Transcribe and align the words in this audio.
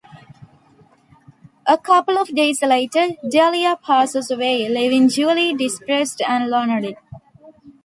A 1.67 1.77
couple 1.77 2.17
of 2.17 2.33
days 2.33 2.63
later, 2.63 3.09
Delia 3.29 3.77
passes 3.83 4.31
away, 4.31 4.67
leaving 4.67 5.07
Julie 5.09 5.53
depressed 5.53 6.23
and 6.27 6.47
lonely. 6.49 6.97